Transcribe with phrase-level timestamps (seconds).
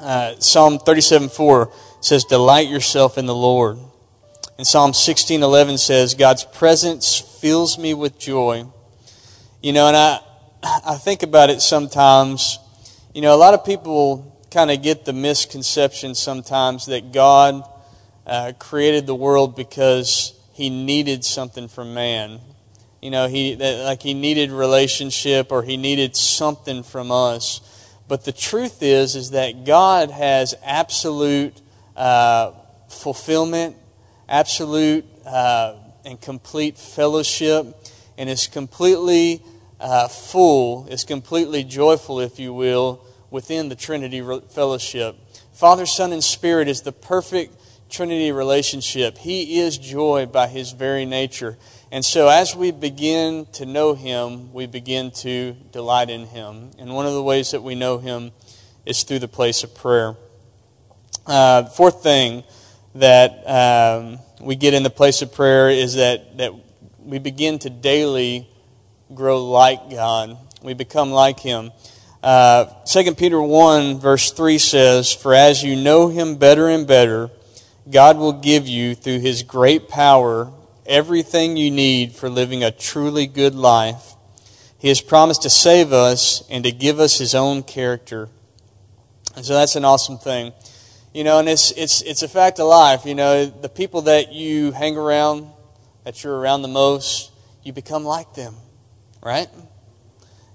[0.00, 3.78] Uh, Psalm 37 4 says, Delight yourself in the Lord.
[4.58, 8.66] And Psalm 16 11 says, God's presence fills me with joy.
[9.62, 10.20] You know, and I,
[10.62, 12.58] I think about it sometimes.
[13.14, 17.62] You know, a lot of people kind of get the misconception sometimes that God
[18.26, 22.40] uh, created the world because he needed something from man.
[23.00, 27.60] You know, he that, like he needed relationship or he needed something from us.
[28.08, 31.60] But the truth is, is that God has absolute
[31.96, 32.52] uh,
[32.88, 33.76] fulfillment,
[34.28, 37.66] absolute uh, and complete fellowship,
[38.18, 39.42] and is completely
[39.80, 45.16] uh, full, is completely joyful, if you will, within the Trinity fellowship.
[45.52, 47.56] Father, Son, and Spirit is the perfect
[47.88, 49.18] Trinity relationship.
[49.18, 51.58] He is joy by his very nature.
[51.92, 56.70] And so, as we begin to know him, we begin to delight in him.
[56.78, 58.30] And one of the ways that we know him
[58.86, 60.16] is through the place of prayer.
[61.26, 62.44] Uh, fourth thing
[62.94, 66.54] that um, we get in the place of prayer is that, that
[66.98, 68.48] we begin to daily
[69.14, 70.38] grow like God.
[70.62, 71.72] We become like him.
[72.22, 77.28] Uh, 2 Peter 1, verse 3 says, For as you know him better and better,
[77.90, 80.52] God will give you, through His great power,
[80.86, 84.14] everything you need for living a truly good life.
[84.78, 88.28] He has promised to save us and to give us His own character.
[89.36, 90.52] And so that's an awesome thing.
[91.14, 93.04] You know, and it's, it's, it's a fact of life.
[93.04, 95.48] You know, the people that you hang around,
[96.04, 97.30] that you're around the most,
[97.62, 98.54] you become like them,
[99.22, 99.48] right?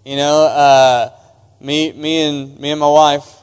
[0.03, 1.09] You know, uh,
[1.61, 3.35] me, me, and, me and my wife,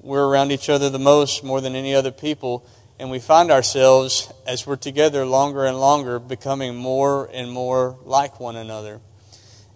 [0.00, 2.66] we're around each other the most, more than any other people
[3.00, 8.38] and we find ourselves, as we're together longer and longer, becoming more and more like
[8.38, 9.00] one another.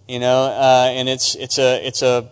[0.07, 2.29] You know, uh, and it's, it's, a, it's a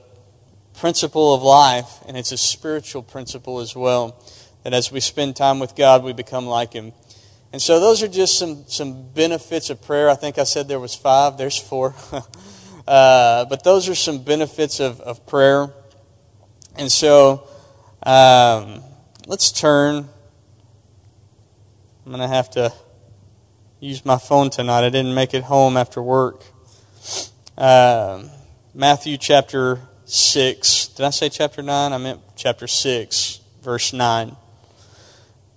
[0.75, 4.23] principle of life, and it's a spiritual principle as well.
[4.61, 6.93] That as we spend time with God, we become like Him.
[7.51, 10.11] And so those are just some, some benefits of prayer.
[10.11, 11.39] I think I said there was five.
[11.39, 11.95] There's four.
[12.87, 15.73] uh, but those are some benefits of, of prayer.
[16.75, 17.47] And so
[18.03, 18.83] um,
[19.25, 20.09] let's turn
[22.05, 22.73] I'm going to have to
[23.79, 24.85] use my phone tonight.
[24.85, 26.43] I didn't make it home after work.
[27.57, 28.25] Uh,
[28.73, 30.87] Matthew chapter 6.
[30.87, 31.93] Did I say chapter 9?
[31.93, 34.35] I meant chapter 6, verse 9.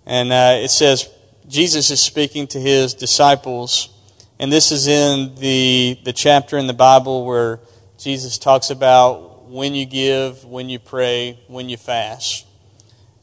[0.06, 1.10] And uh, it says,
[1.48, 3.88] Jesus is speaking to his disciples.
[4.38, 7.58] And this is in the, the chapter in the Bible where
[7.98, 12.46] Jesus talks about when you give, when you pray, when you fast.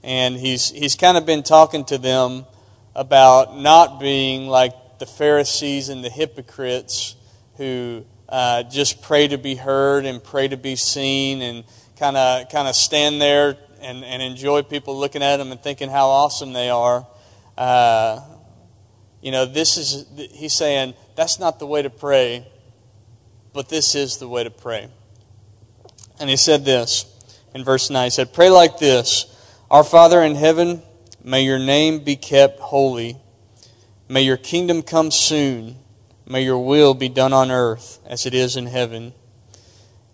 [0.03, 2.47] And he's, he's kind of been talking to them
[2.95, 7.15] about not being like the Pharisees and the hypocrites
[7.57, 11.63] who uh, just pray to be heard and pray to be seen and
[11.97, 15.89] kind of kind of stand there and, and enjoy people looking at them and thinking
[15.89, 17.05] how awesome they are.
[17.57, 18.19] Uh,
[19.21, 22.47] you know, this is he's saying that's not the way to pray,
[23.53, 24.89] but this is the way to pray.
[26.19, 27.05] And he said this
[27.53, 28.05] in verse 9.
[28.05, 29.25] He said, Pray like this
[29.69, 30.81] Our Father in heaven,
[31.25, 33.15] May your name be kept holy.
[34.09, 35.77] May your kingdom come soon.
[36.27, 39.13] May your will be done on earth as it is in heaven.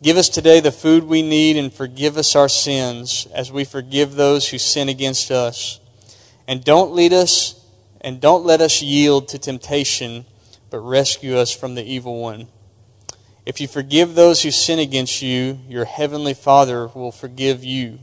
[0.03, 4.13] Give us today the food we need and forgive us our sins as we forgive
[4.13, 5.79] those who sin against us.
[6.47, 7.65] And don't lead us
[8.01, 10.25] and don't let us yield to temptation,
[10.69, 12.47] but rescue us from the evil one.
[13.47, 17.97] If you forgive those who sin against you, your heavenly Father will forgive you.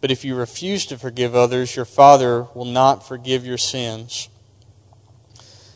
[0.00, 4.28] But if you refuse to forgive others, your Father will not forgive your sins.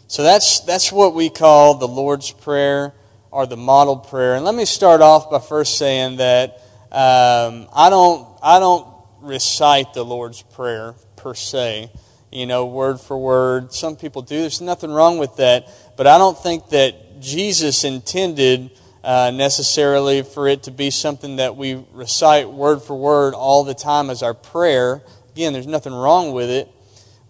[0.06, 2.94] So that's, that's what we call the Lord's Prayer
[3.30, 4.36] or the model prayer.
[4.36, 6.60] And let me start off by first saying that
[6.92, 8.86] um, I, don't, I don't
[9.20, 11.90] recite the Lord's Prayer per se,
[12.30, 13.72] you know, word for word.
[13.72, 14.40] Some people do.
[14.40, 15.68] There's nothing wrong with that.
[15.96, 18.70] But I don't think that Jesus intended
[19.04, 23.74] uh, necessarily for it to be something that we recite word for word all the
[23.74, 25.02] time as our prayer.
[25.32, 26.68] Again, there's nothing wrong with it,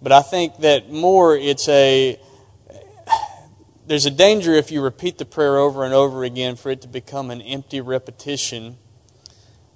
[0.01, 2.19] but I think that more it's a
[3.87, 6.89] there's a danger if you repeat the prayer over and over again for it to
[6.89, 8.79] become an empty repetition.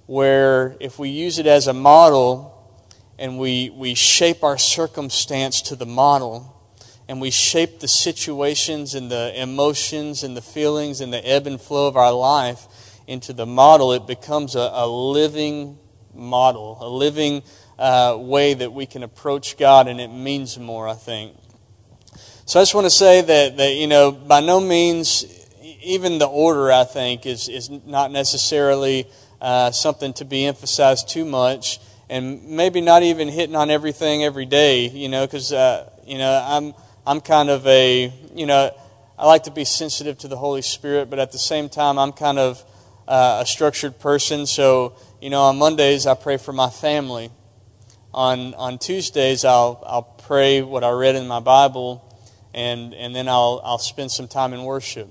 [0.07, 2.55] Where if we use it as a model
[3.19, 6.58] and we, we shape our circumstance to the model,
[7.09, 11.59] and we shape the situations and the emotions and the feelings and the ebb and
[11.59, 12.67] flow of our life
[13.07, 15.79] into the model, it becomes a, a living
[16.13, 17.41] model, a living
[17.79, 21.35] uh, way that we can approach God, and it means more, I think.
[22.45, 25.25] So I just want to say that, that you know, by no means,
[25.81, 29.07] even the order, I think, is, is not necessarily
[29.41, 31.79] uh, something to be emphasized too much.
[32.09, 36.43] and maybe not even hitting on everything every day, you know, because, uh, you know,
[36.47, 36.73] I'm,
[37.05, 38.71] I'm kind of a, you know,
[39.17, 42.11] I like to be sensitive to the Holy Spirit, but at the same time, I'm
[42.11, 42.63] kind of
[43.07, 44.45] uh, a structured person.
[44.45, 47.31] So, you know, on Mondays, I pray for my family.
[48.13, 52.05] On, on Tuesdays, I'll, I'll pray what I read in my Bible,
[52.53, 55.09] and, and then I'll, I'll spend some time in worship.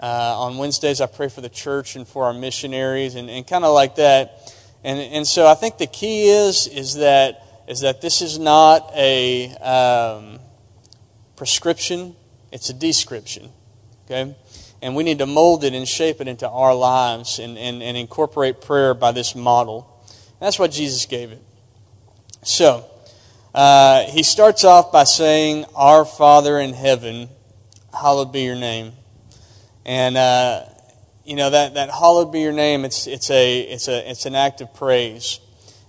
[0.00, 3.64] Uh, on Wednesdays, I pray for the church and for our missionaries, and, and kind
[3.64, 4.54] of like that.
[4.84, 8.90] And, and so I think the key is, is, that, is that this is not
[8.94, 10.38] a um,
[11.36, 12.16] prescription,
[12.52, 13.50] it's a description.
[14.04, 14.34] Okay?
[14.82, 17.96] And we need to mold it and shape it into our lives and, and, and
[17.96, 20.04] incorporate prayer by this model.
[20.40, 21.42] That's what Jesus gave it.
[22.42, 22.86] So,
[23.54, 27.28] uh, he starts off by saying, Our Father in heaven,
[27.92, 28.92] hallowed be your name.
[29.86, 30.64] And uh,
[31.24, 32.84] you know that that hallowed be your name.
[32.84, 35.40] It's it's a it's a it's an act of praise.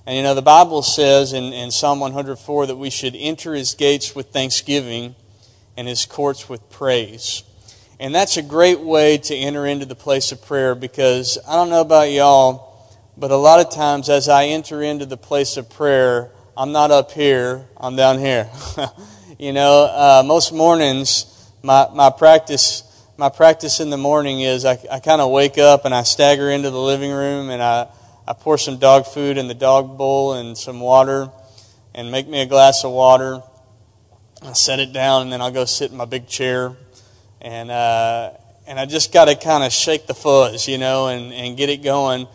[0.06, 3.74] And you know the Bible says in, in Psalm 104 that we should enter His
[3.74, 5.16] gates with thanksgiving,
[5.78, 7.44] and His courts with praise.
[8.00, 11.70] And that's a great way to enter into the place of prayer because I don't
[11.70, 15.70] know about y'all, but a lot of times as I enter into the place of
[15.70, 18.50] prayer, I'm not up here, I'm down here.
[19.40, 22.84] you know, uh, most mornings, my, my practice
[23.20, 26.52] my practice in the morning is I, I kind of wake up and I stagger
[26.52, 27.88] into the living room and I,
[28.28, 31.32] I pour some dog food in the dog bowl and some water
[31.96, 33.42] and make me a glass of water.
[34.44, 36.76] I set it down and then I'll go sit in my big chair
[37.42, 38.32] and uh,
[38.68, 41.70] and I just got to kind of shake the fuzz, you know, and, and get
[41.70, 42.28] it going.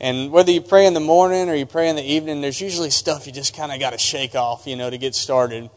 [0.00, 2.90] And whether you pray in the morning or you pray in the evening, there's usually
[2.90, 5.68] stuff you just kind of got to shake off, you know, to get started.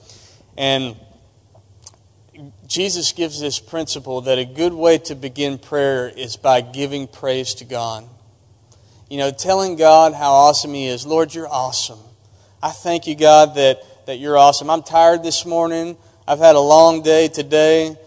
[0.58, 0.96] And
[2.68, 7.54] Jesus gives this principle that a good way to begin prayer is by giving praise
[7.56, 8.08] to God.
[9.10, 11.06] You know, telling God how awesome He is.
[11.06, 12.00] Lord, you're awesome.
[12.62, 14.70] I thank you, God, that, that you're awesome.
[14.70, 15.98] I'm tired this morning.
[16.28, 17.98] I've had a long day today,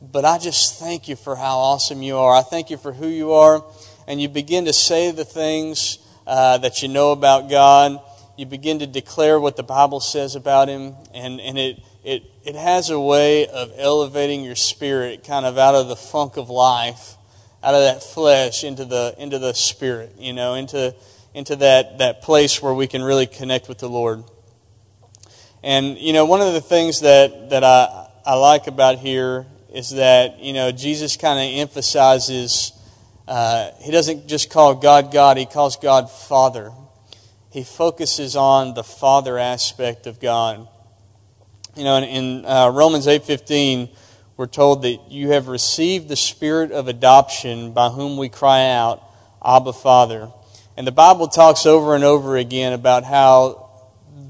[0.00, 2.34] but I just thank you for how awesome you are.
[2.34, 3.64] I thank you for who you are.
[4.06, 8.00] And you begin to say the things uh, that you know about God.
[8.36, 12.54] You begin to declare what the Bible says about Him, and, and it it, it
[12.54, 17.16] has a way of elevating your spirit kind of out of the funk of life,
[17.64, 20.94] out of that flesh into the, into the spirit, you know, into,
[21.34, 24.22] into that, that place where we can really connect with the Lord.
[25.66, 29.90] And, you know, one of the things that, that I, I like about here is
[29.90, 32.70] that, you know, Jesus kind of emphasizes,
[33.26, 36.70] uh, he doesn't just call God God, he calls God Father.
[37.50, 40.68] He focuses on the Father aspect of God.
[41.74, 43.88] You know, in, in uh, Romans 8.15,
[44.36, 49.02] we're told that you have received the spirit of adoption by whom we cry out,
[49.44, 50.30] Abba, Father.
[50.76, 53.65] And the Bible talks over and over again about how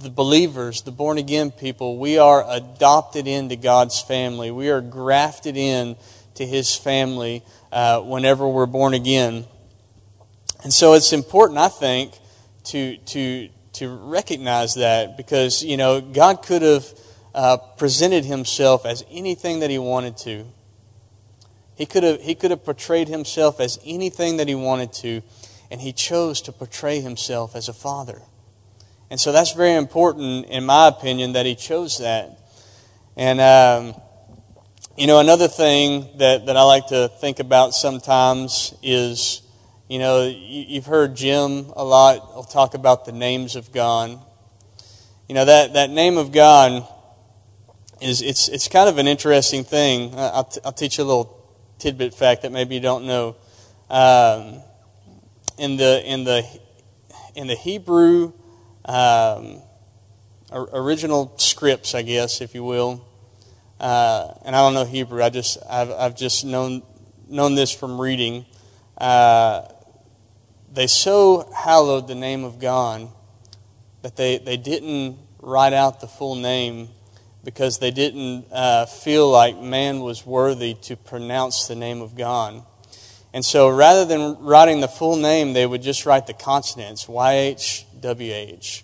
[0.00, 4.50] the believers, the born again people, we are adopted into God's family.
[4.50, 5.96] We are grafted in
[6.34, 9.44] to His family uh, whenever we're born again.
[10.64, 12.14] And so it's important, I think,
[12.64, 16.86] to, to, to recognize that because, you know, God could have
[17.34, 20.46] uh, presented himself as anything that he wanted to.
[21.76, 25.22] He could, have, he could have portrayed himself as anything that he wanted to,
[25.70, 28.22] and he chose to portray himself as a father.
[29.10, 32.38] And so that's very important, in my opinion, that he chose that.
[33.16, 34.00] And, um,
[34.96, 39.42] you know, another thing that, that I like to think about sometimes is,
[39.88, 44.18] you know, you've heard Jim a lot will talk about the names of God.
[45.28, 46.86] You know, that, that name of God
[48.00, 50.12] is it's it's kind of an interesting thing.
[50.16, 53.36] I'll, t- I'll teach you a little tidbit fact that maybe you don't know.
[53.88, 54.60] Um,
[55.58, 56.44] in the in the
[57.34, 58.32] in the Hebrew
[58.86, 59.60] um,
[60.50, 63.06] original scripts, I guess, if you will.
[63.78, 65.22] Uh, and I don't know Hebrew.
[65.22, 66.82] I just I've I've just known
[67.28, 68.46] known this from reading.
[68.96, 69.62] Uh,
[70.72, 73.08] they so hallowed the name of God
[74.02, 76.88] that they, they didn't write out the full name
[77.44, 82.62] because they didn't uh, feel like man was worthy to pronounce the name of God.
[83.32, 87.08] And so rather than writing the full name, they would just write the consonants
[88.00, 88.82] YHWH.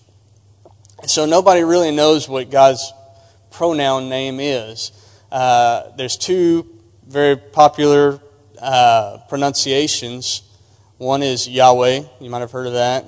[1.07, 2.93] So nobody really knows what God's
[3.51, 4.93] pronoun name is.
[5.31, 8.21] Uh, there's two very popular
[8.61, 10.43] uh, pronunciations.
[10.99, 13.05] One is Yahweh, you might have heard of that,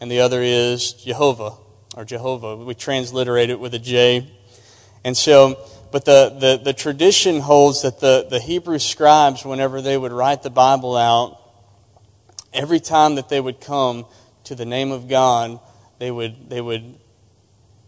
[0.00, 1.54] and the other is Jehovah,
[1.96, 2.56] or Jehovah.
[2.56, 4.30] We transliterate it with a J.
[5.04, 5.58] And so,
[5.90, 10.42] but the, the, the tradition holds that the, the Hebrew scribes, whenever they would write
[10.42, 11.38] the Bible out,
[12.52, 14.06] every time that they would come
[14.44, 15.60] to the name of God,
[15.98, 16.96] they would, they would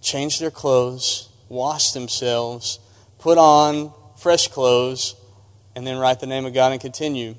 [0.01, 2.79] change their clothes, wash themselves,
[3.19, 5.17] put on fresh clothes,
[5.75, 7.35] and then write the name of God and continue.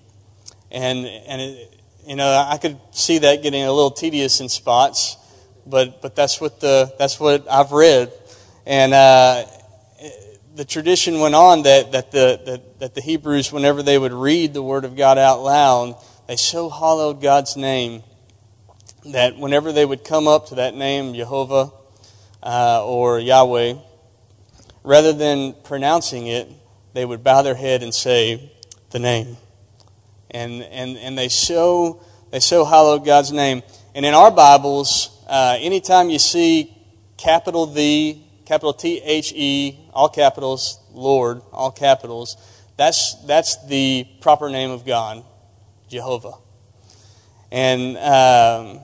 [0.72, 5.18] And, and it, you know, I could see that getting a little tedious in spots,
[5.66, 8.12] but, but that's, what the, that's what I've read.
[8.66, 9.46] And uh,
[10.56, 14.54] the tradition went on that, that, the, that, that the Hebrews, whenever they would read
[14.54, 15.96] the Word of God out loud,
[16.28, 18.04] they so hallowed God's name
[19.12, 21.72] that whenever they would come up to that name, Jehovah
[22.44, 23.76] uh, or Yahweh,
[24.84, 26.50] rather than pronouncing it,
[26.94, 28.52] they would bow their head and say
[28.92, 29.38] the name.
[30.32, 33.64] And, and, and they so they so hallowed God's name.
[33.94, 36.76] And in our Bibles, uh, anytime you see
[37.18, 42.38] capital The, capital T H E, all capitals, Lord, all capitals,
[42.78, 45.24] that's, that's the proper name of God,
[45.88, 46.34] Jehovah.
[47.52, 48.82] And um,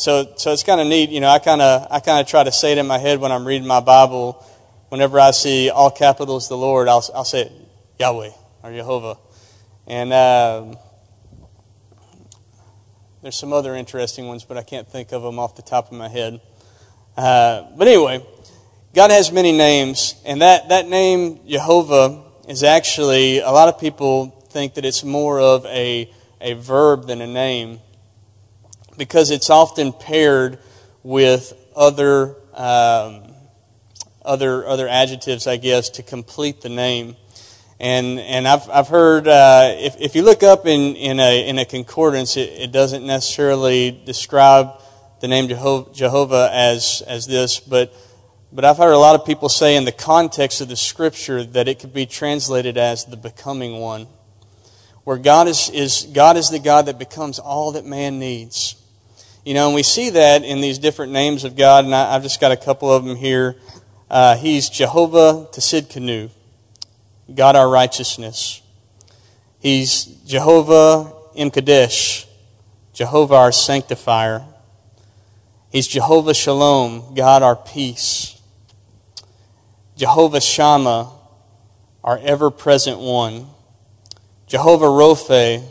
[0.00, 1.10] so, so it's kind of neat.
[1.10, 3.20] You know, I kind of I kind of try to say it in my head
[3.20, 4.42] when I'm reading my Bible.
[4.88, 7.52] Whenever I see all capitals, the Lord, I'll, I'll say it,
[7.98, 8.30] Yahweh
[8.62, 9.18] or Jehovah.
[9.86, 10.78] And um,
[13.20, 15.98] there's some other interesting ones, but I can't think of them off the top of
[15.98, 16.40] my head.
[17.14, 18.24] Uh, but anyway,
[18.94, 24.30] God has many names, and that, that name, Jehovah, is actually, a lot of people
[24.50, 27.80] think that it's more of a, a verb than a name
[29.00, 30.58] because it's often paired
[31.02, 33.32] with other, um,
[34.22, 37.16] other, other adjectives, I guess, to complete the name.
[37.80, 41.58] And, and I've, I've heard, uh, if, if you look up in, in, a, in
[41.58, 44.68] a concordance, it, it doesn't necessarily describe
[45.22, 47.94] the name Jehovah, Jehovah as, as this, but
[48.52, 51.68] but I've heard a lot of people say in the context of the scripture that
[51.68, 54.08] it could be translated as the becoming one.
[55.04, 58.74] Where God is, is, God is the God that becomes all that man needs.
[59.44, 62.22] You know, and we see that in these different names of God, and I, have
[62.22, 63.56] just got a couple of them here.
[64.10, 66.30] Uh, he's Jehovah Tsidkenu,
[67.34, 68.60] God our righteousness.
[69.58, 72.26] He's Jehovah Imkadesh,
[72.92, 74.44] Jehovah our sanctifier.
[75.70, 78.38] He's Jehovah Shalom, God our peace.
[79.96, 81.12] Jehovah Shammah,
[82.04, 83.46] our ever present one.
[84.46, 85.62] Jehovah Rophe,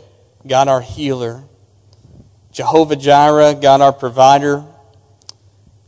[0.44, 1.44] God our healer.
[2.60, 4.62] Jehovah Jireh, God our provider.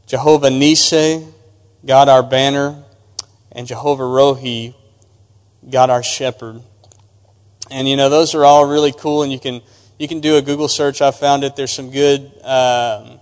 [0.07, 1.31] Jehovah Nissi,
[1.85, 2.83] God our banner.
[3.55, 4.75] And Jehovah Rohi,
[5.69, 6.63] God our shepherd.
[7.71, 9.61] And you know, those are all really cool, and you can,
[9.99, 11.03] you can do a Google search.
[11.03, 11.57] I found it.
[11.57, 12.33] There's some good.
[12.43, 13.21] Um,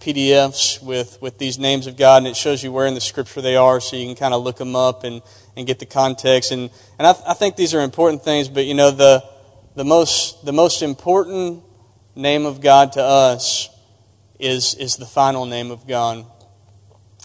[0.00, 3.40] PDFs with, with these names of God, and it shows you where in the scripture
[3.40, 5.22] they are, so you can kind of look them up and,
[5.56, 6.50] and get the context.
[6.50, 9.22] And, and I, I think these are important things, but you know, the,
[9.76, 11.62] the, most, the most important
[12.14, 13.68] name of God to us
[14.38, 16.26] is, is the final name of God.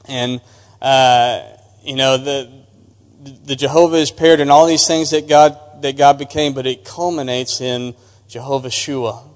[0.07, 0.41] And,
[0.81, 1.43] uh,
[1.83, 2.51] you know, the,
[3.43, 6.85] the Jehovah is paired in all these things that God, that God became, but it
[6.85, 7.95] culminates in
[8.27, 9.27] Jehovah Shua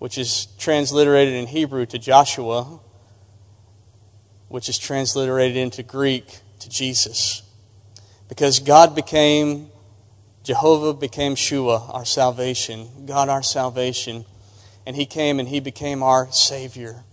[0.00, 2.80] which is transliterated in Hebrew to Joshua,
[4.48, 7.42] which is transliterated into Greek to Jesus.
[8.26, 9.68] Because God became,
[10.42, 14.24] Jehovah became Shua, our salvation, God our salvation.
[14.90, 17.04] And He came and He became our Savior.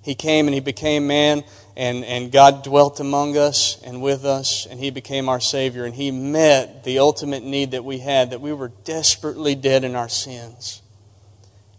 [0.00, 1.44] He came and He became man,
[1.76, 5.84] and, and God dwelt among us and with us, and He became our Savior.
[5.84, 9.94] And He met the ultimate need that we had, that we were desperately dead in
[9.94, 10.80] our sins.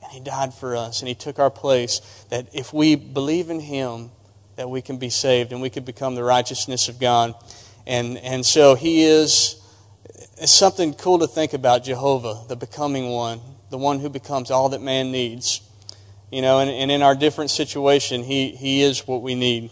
[0.04, 2.02] And he died for us, and he took our place.
[2.30, 4.12] That if we believe in him,
[4.58, 7.34] that we can be saved and we can become the righteousness of God.
[7.88, 9.60] And, and so he is,
[10.38, 14.70] it's something cool to think about Jehovah, the becoming one, the one who becomes all
[14.70, 15.62] that man needs.
[16.32, 19.72] You know, and, and in our different situation, he, he is what we need.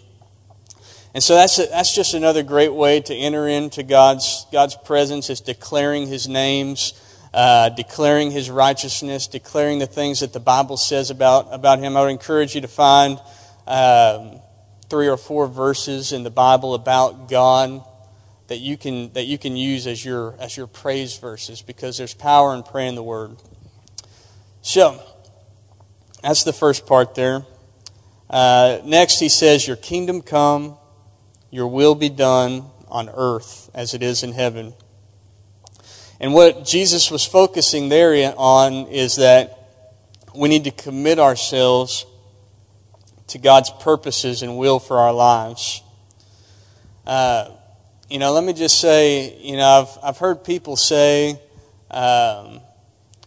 [1.13, 5.29] And so that's, a, that's just another great way to enter into God's, God's presence,
[5.29, 6.93] is declaring his names
[7.35, 11.97] uh, declaring his righteousness, declaring the things that the Bible says about, about him.
[11.97, 13.19] I would encourage you to find
[13.67, 14.39] um,
[14.89, 17.83] three or four verses in the Bible about God
[18.47, 22.13] that you can, that you can use as your, as your praise verses because there's
[22.13, 23.35] power in praying the word.
[24.65, 24.99] So,
[26.23, 27.45] that's the first part there.
[28.27, 30.75] Uh, next, he says, Your kingdom come,
[31.51, 34.73] your will be done on earth as it is in heaven.
[36.19, 39.69] And what Jesus was focusing there on is that
[40.33, 42.07] we need to commit ourselves
[43.27, 45.83] to God's purposes and will for our lives.
[47.05, 47.51] Uh,
[48.09, 49.63] you know, let me just say, you know,
[50.03, 51.39] I've, I've heard people say,
[51.91, 52.61] um,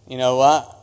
[0.08, 0.74] you know, I,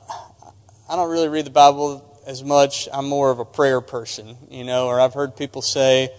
[0.88, 2.88] I don't really read the Bible as much.
[2.94, 6.10] I'm more of a prayer person, you know, or I've heard people say,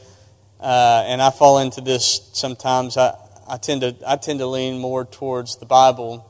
[0.58, 2.96] uh, and I fall into this sometimes.
[2.96, 3.14] I,
[3.48, 6.28] I tend to I tend to lean more towards the Bible,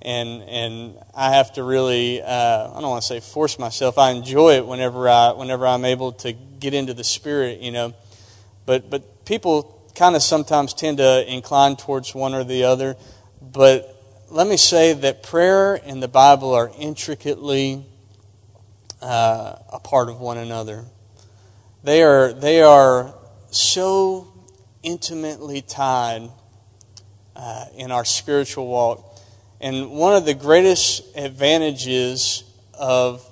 [0.00, 3.98] and and I have to really uh, I don't want to say force myself.
[3.98, 7.94] I enjoy it whenever I whenever I'm able to get into the Spirit, you know.
[8.64, 12.94] But but people kind of sometimes tend to incline towards one or the other.
[13.40, 13.91] But
[14.32, 17.84] let me say that prayer and the Bible are intricately
[19.02, 20.86] uh, a part of one another.
[21.84, 23.14] They are, they are
[23.50, 24.32] so
[24.82, 26.30] intimately tied
[27.36, 29.20] uh, in our spiritual walk.
[29.60, 33.22] And one of the greatest advantages of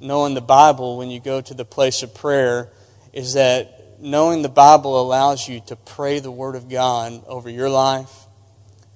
[0.00, 2.70] knowing the Bible when you go to the place of prayer
[3.12, 7.68] is that knowing the Bible allows you to pray the Word of God over your
[7.68, 8.24] life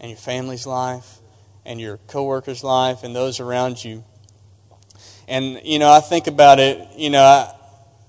[0.01, 1.19] and your family's life
[1.65, 4.05] and your coworkers' life and those around you.
[5.27, 6.87] And you know, I think about it.
[6.97, 7.53] You know, I,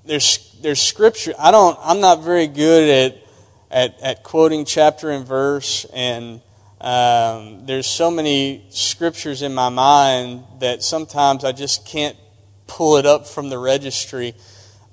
[0.05, 1.33] there's there's scripture.
[1.39, 1.77] I don't.
[1.81, 3.25] I'm not very good at
[3.71, 6.41] at, at quoting chapter and verse, and
[6.81, 12.17] um, there's so many scriptures in my mind that sometimes I just can't
[12.67, 14.35] pull it up from the registry.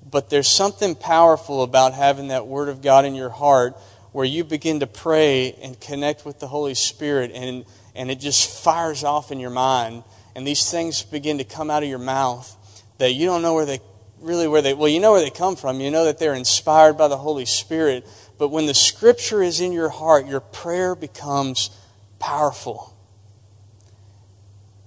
[0.09, 3.77] But there's something powerful about having that Word of God in your heart
[4.13, 8.63] where you begin to pray and connect with the Holy Spirit and, and it just
[8.63, 10.05] fires off in your mind.
[10.35, 12.57] And these things begin to come out of your mouth
[12.99, 13.81] that you don't know where they
[14.21, 16.97] really where they well you know where they come from you know that they're inspired
[16.97, 18.07] by the holy spirit
[18.39, 21.77] but when the scripture is in your heart your prayer becomes
[22.21, 22.97] powerful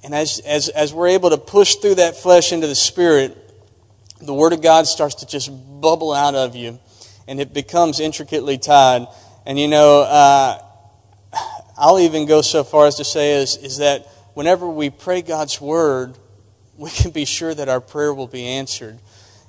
[0.05, 3.45] and as as as we're able to push through that flesh into the spirit
[4.21, 6.79] the Word of God starts to just bubble out of you,
[7.27, 9.07] and it becomes intricately tied.
[9.45, 10.59] And you know, uh,
[11.77, 15.60] I'll even go so far as to say is, is that whenever we pray God's
[15.60, 16.17] Word,
[16.77, 19.00] we can be sure that our prayer will be answered.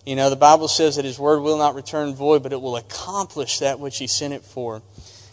[0.04, 2.76] You know, the Bible says that His Word will not return void, but it will
[2.76, 4.82] accomplish that which He sent it for.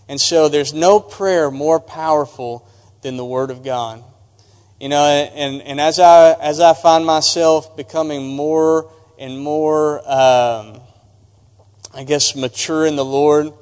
[0.07, 2.67] And so there's no prayer more powerful
[3.01, 4.03] than the Word of God.
[4.79, 10.81] You know, and, and as I as I find myself becoming more and more, um,
[11.93, 13.53] I guess, mature in the Lord,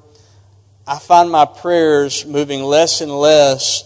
[0.88, 3.84] I find my prayers moving less and less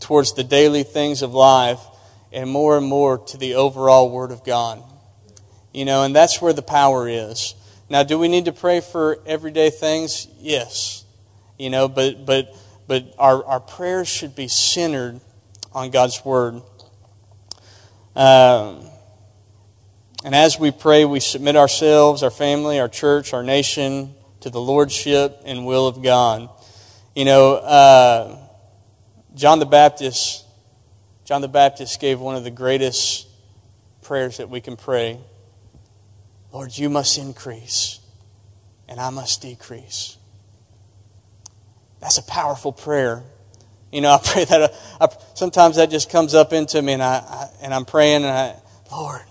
[0.00, 1.80] towards the daily things of life
[2.32, 4.82] and more and more to the overall Word of God.
[5.74, 7.54] You know, and that's where the power is.
[7.90, 10.26] Now, do we need to pray for everyday things?
[10.38, 11.04] Yes.
[11.58, 12.54] You know, but but
[12.86, 15.20] but our, our prayers should be centered
[15.72, 16.62] on God's Word.
[18.16, 18.88] Um,
[20.24, 24.60] and as we pray, we submit ourselves, our family, our church, our nation to the
[24.60, 26.48] Lordship and will of God.
[27.14, 28.38] You know, uh,
[29.34, 30.44] John the Baptist,
[31.24, 33.26] John the Baptist gave one of the greatest
[34.02, 35.18] prayers that we can pray.
[36.52, 38.00] Lord, you must increase,
[38.88, 40.16] and I must decrease.
[42.00, 43.22] That's a powerful prayer.
[43.92, 44.72] You know, I pray that.
[45.00, 48.24] I, I, sometimes that just comes up into me, and I, I and I'm praying,
[48.24, 48.56] and I,
[48.90, 49.22] Lord,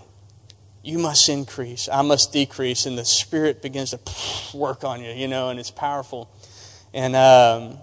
[0.88, 5.28] you must increase, I must decrease, and the Spirit begins to work on you, you
[5.28, 6.34] know, and it's powerful.
[6.94, 7.78] And, um,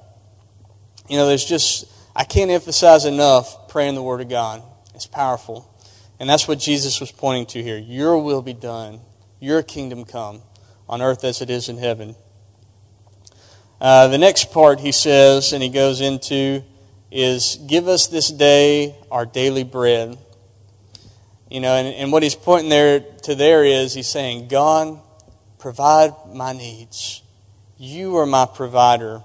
[1.10, 1.84] you know, there's just,
[2.16, 4.62] I can't emphasize enough praying the Word of God.
[4.94, 5.70] It's powerful.
[6.18, 7.76] And that's what Jesus was pointing to here.
[7.76, 9.00] Your will be done,
[9.38, 10.40] your kingdom come
[10.88, 12.16] on earth as it is in heaven.
[13.82, 16.64] Uh, the next part he says, and he goes into,
[17.10, 20.16] is Give us this day our daily bread.
[21.54, 24.98] You know, and, and what he's pointing there to there is he's saying, God,
[25.60, 27.22] provide my needs.
[27.78, 29.22] You are my provider.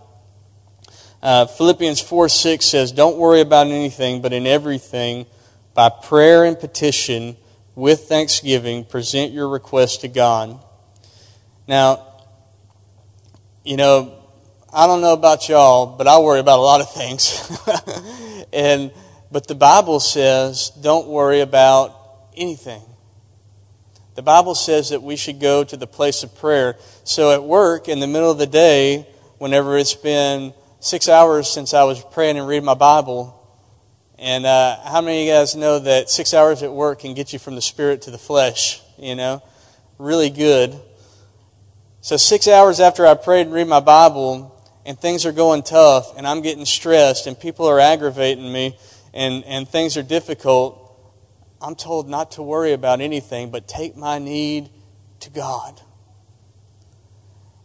[1.23, 5.25] Uh, Philippians 4 6 says, Don't worry about anything, but in everything,
[5.73, 7.35] by prayer and petition,
[7.73, 10.63] with thanksgiving, present your request to God.
[11.67, 12.05] Now,
[13.63, 14.13] you know,
[14.71, 17.57] I don't know about y'all, but I worry about a lot of things.
[18.53, 18.91] and
[19.31, 21.98] but the Bible says, don't worry about
[22.39, 22.82] anything.
[24.15, 26.75] The Bible says that we should go to the place of prayer.
[27.04, 31.73] So at work, in the middle of the day, whenever it's been six hours since
[31.73, 33.36] I was praying and reading my Bible,
[34.17, 37.32] and uh, how many of you guys know that six hours at work can get
[37.32, 38.82] you from the spirit to the flesh?
[38.97, 39.41] You know,
[39.97, 40.78] really good.
[42.02, 46.17] So six hours after I prayed and read my Bible, and things are going tough,
[46.17, 48.78] and I'm getting stressed, and people are aggravating me,
[49.13, 50.78] and, and things are difficult,
[51.61, 54.69] I'm told not to worry about anything, but take my need
[55.21, 55.81] to God.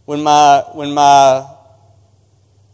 [0.05, 1.47] When my, when my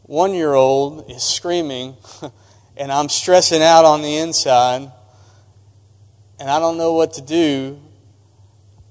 [0.02, 1.94] one year old is screaming
[2.76, 4.90] and I'm stressing out on the inside
[6.38, 7.78] and I don't know what to do,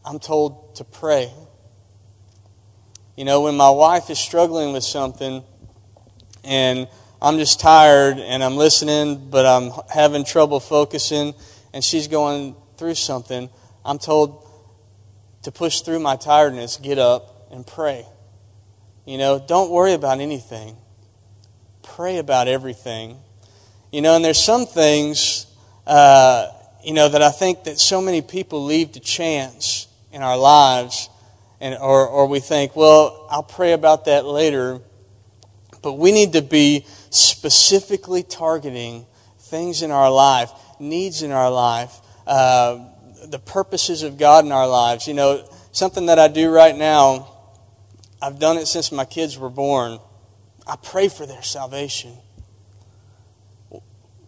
[0.06, 1.32] I'm told to pray.
[3.18, 5.44] You know, when my wife is struggling with something
[6.44, 6.88] and
[7.22, 11.34] I'm just tired and I'm listening, but I'm having trouble focusing,
[11.74, 13.50] and she's going through something,
[13.86, 14.48] I'm told
[15.44, 18.06] to push through my tiredness, get up, and pray.
[19.06, 20.76] You know, don't worry about anything,
[21.82, 23.18] pray about everything.
[23.92, 25.48] You know, and there's some things,
[25.88, 26.48] uh,
[26.84, 31.10] you know, that I think that so many people leave to chance in our lives,
[31.60, 34.80] and, or, or we think, well, I'll pray about that later.
[35.82, 39.06] But we need to be specifically targeting
[39.40, 42.80] things in our life, needs in our life, uh,
[43.26, 45.08] the purposes of God in our lives.
[45.08, 47.28] You know, something that I do right now,
[48.22, 50.00] I've done it since my kids were born.
[50.68, 52.16] I pray for their salvation.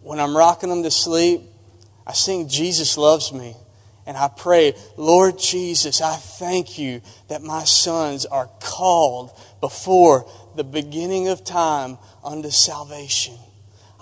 [0.00, 1.42] When I'm rocking them to sleep,
[2.06, 3.54] I sing Jesus Loves Me.
[4.04, 10.64] And I pray, Lord Jesus, I thank you that my sons are called before the
[10.64, 13.38] beginning of time unto salvation.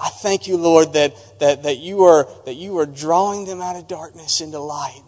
[0.00, 3.76] I thank you, Lord, that, that, that, you are, that you are drawing them out
[3.76, 5.02] of darkness into light.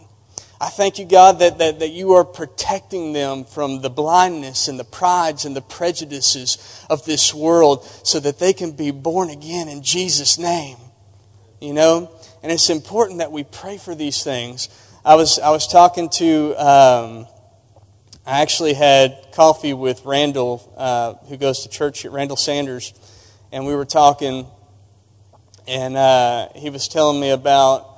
[0.60, 4.78] I thank you, God, that, that, that you are protecting them from the blindness and
[4.78, 9.68] the prides and the prejudices of this world so that they can be born again
[9.68, 10.76] in Jesus' name.
[11.60, 12.12] You know?
[12.42, 14.68] And it's important that we pray for these things.
[15.04, 17.26] I was, I was talking to, um,
[18.24, 22.94] I actually had coffee with Randall, uh, who goes to church at Randall Sanders,
[23.50, 24.46] and we were talking,
[25.66, 27.88] and uh, he was telling me about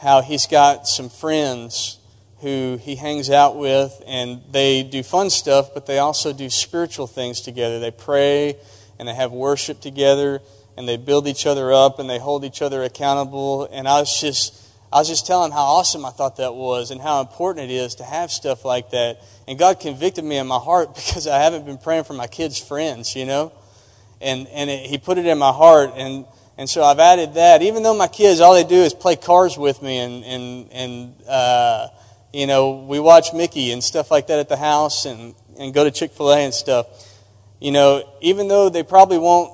[0.00, 1.98] how he's got some friends
[2.40, 7.06] who he hangs out with, and they do fun stuff, but they also do spiritual
[7.06, 7.78] things together.
[7.78, 8.56] They pray
[8.98, 10.40] and they have worship together,
[10.76, 13.68] and they build each other up, and they hold each other accountable.
[13.70, 16.90] And I was just I was just telling him how awesome I thought that was
[16.90, 19.20] and how important it is to have stuff like that.
[19.48, 22.58] And God convicted me in my heart because I haven't been praying for my kids'
[22.58, 23.52] friends, you know?
[24.20, 25.92] And, and it, He put it in my heart.
[25.96, 26.26] And,
[26.58, 27.62] and so I've added that.
[27.62, 31.14] Even though my kids, all they do is play cars with me and, and, and
[31.28, 31.88] uh,
[32.32, 35.84] you know, we watch Mickey and stuff like that at the house and, and go
[35.84, 36.86] to Chick fil A and stuff.
[37.60, 39.52] You know, even though they probably won't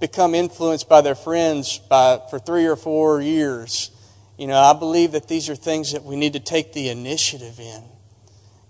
[0.00, 3.90] become influenced by their friends by, for three or four years,
[4.38, 7.60] you know, I believe that these are things that we need to take the initiative
[7.60, 7.82] in.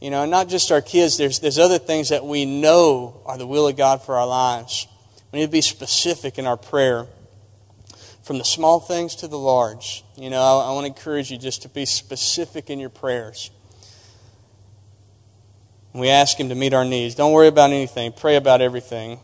[0.01, 3.47] You know, not just our kids, there's, there's other things that we know are the
[3.47, 4.89] will of God for our lives.
[5.31, 7.07] We need to be specific in our prayer,
[8.23, 10.05] from the small things to the large.
[10.17, 13.51] You know, I, I want to encourage you just to be specific in your prayers.
[15.93, 17.15] We ask Him to meet our needs.
[17.15, 19.21] Don't worry about anything, pray about everything.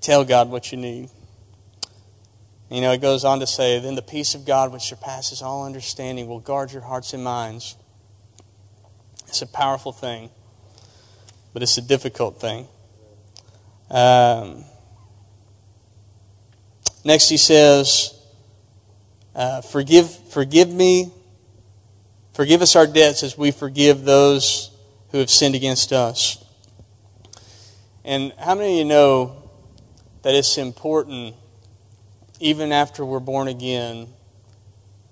[0.00, 1.08] Tell God what you need.
[2.70, 5.64] You know, it goes on to say, then the peace of God, which surpasses all
[5.64, 7.76] understanding, will guard your hearts and minds.
[9.28, 10.30] It's a powerful thing,
[11.52, 12.66] but it's a difficult thing.
[13.90, 14.64] Um,
[17.04, 18.18] next, he says,
[19.34, 21.12] uh, forgive, forgive me,
[22.32, 24.70] forgive us our debts as we forgive those
[25.10, 26.44] who have sinned against us.
[28.04, 29.50] And how many of you know
[30.22, 31.36] that it's important
[32.40, 34.08] even after we're born again,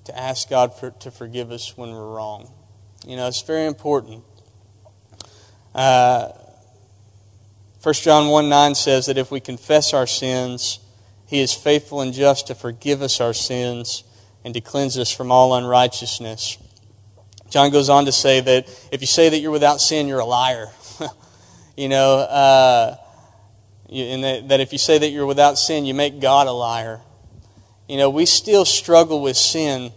[0.05, 2.52] to ask God for, to forgive us when we're wrong.
[3.07, 4.24] You know, it's very important.
[5.74, 6.28] Uh,
[7.83, 10.81] 1 John 1 9 says that if we confess our sins,
[11.33, 14.05] He is faithful and just to forgive us our sins
[14.45, 16.59] and to cleanse us from all unrighteousness.
[17.49, 20.27] John goes on to say that if you say that you're without sin, you're a
[20.27, 20.66] liar.
[21.77, 22.97] you know, uh,
[23.90, 27.01] and that, that if you say that you're without sin, you make God a liar.
[27.88, 29.90] You know, we still struggle with sin,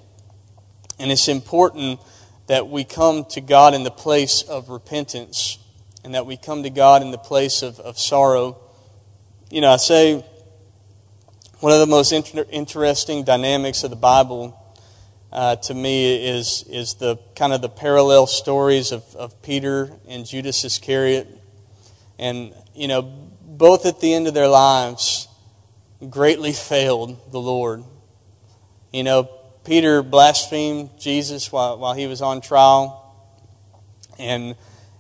[0.98, 2.00] and it's important
[2.48, 5.58] that we come to God in the place of repentance
[6.02, 8.58] and that we come to God in the place of, of sorrow.
[9.52, 10.24] You know, I say
[11.66, 14.56] one of the most inter- interesting dynamics of the Bible
[15.32, 20.28] uh, to me is, is the kind of the parallel stories of, of Peter and
[20.28, 21.28] Judas Iscariot.
[22.20, 25.28] And, you know, both at the end of their lives,
[26.08, 27.84] greatly failed the Lord.
[28.94, 29.24] You know,
[29.64, 33.28] Peter blasphemed Jesus while, while he was on trial,
[34.20, 34.56] and,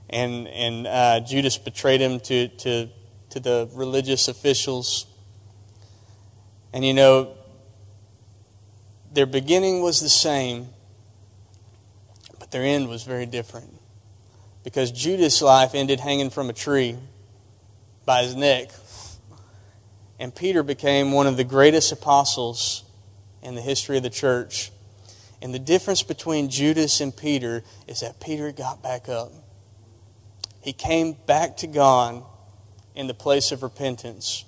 [0.10, 2.90] and, and uh, Judas betrayed him to, to,
[3.30, 5.06] to the religious officials.
[6.76, 7.32] And you know,
[9.12, 10.68] their beginning was the same,
[12.38, 13.74] but their end was very different.
[14.64, 16.98] Because Judas' life ended hanging from a tree
[18.06, 18.70] by his neck
[20.20, 22.84] and Peter became one of the greatest apostles
[23.42, 24.72] in the history of the church.
[25.42, 29.32] And the difference between Judas and Peter is that Peter got back up.
[30.62, 32.24] He came back to God
[32.96, 34.46] in the place of repentance.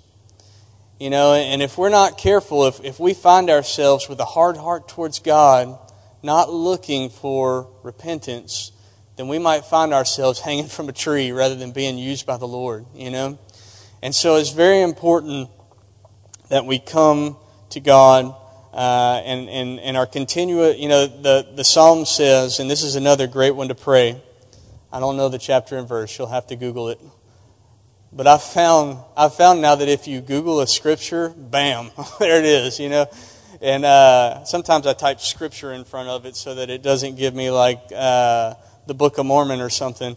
[0.98, 4.56] You know, and if we're not careful, if, if we find ourselves with a hard
[4.56, 5.78] heart towards God,
[6.24, 8.72] not looking for repentance,
[9.16, 12.48] then we might find ourselves hanging from a tree rather than being used by the
[12.48, 13.38] Lord, you know?
[14.02, 15.50] And so it's very important
[16.50, 17.36] that we come
[17.70, 18.34] to God
[18.72, 22.96] uh, and, and, and our continuous, you know, the, the psalm says, and this is
[22.96, 24.20] another great one to pray.
[24.92, 26.18] I don't know the chapter and verse.
[26.18, 27.00] You'll have to Google it.
[28.12, 32.46] But I've found, I've found now that if you Google a scripture, bam, there it
[32.46, 33.06] is, you know.
[33.60, 37.34] And uh, sometimes I type scripture in front of it so that it doesn't give
[37.34, 38.54] me like uh,
[38.86, 40.16] the Book of Mormon or something.